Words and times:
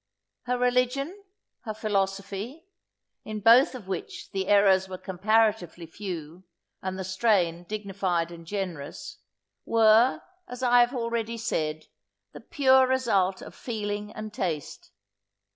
Her 0.45 0.57
religion, 0.57 1.23
her 1.59 1.75
philosophy, 1.75 2.65
(in 3.23 3.39
both 3.39 3.75
of 3.75 3.87
which 3.87 4.31
the 4.31 4.47
errors 4.47 4.89
were 4.89 4.97
comparatively 4.97 5.85
few, 5.85 6.43
and 6.81 6.97
the 6.97 7.03
strain 7.03 7.65
dignified 7.65 8.31
and 8.31 8.47
generous) 8.47 9.19
were, 9.63 10.23
as 10.47 10.63
I 10.63 10.79
have 10.79 10.95
already 10.95 11.37
said, 11.37 11.85
the 12.31 12.41
pure 12.41 12.87
result 12.87 13.43
of 13.43 13.53
feeling 13.53 14.11
and 14.13 14.33
taste. 14.33 14.91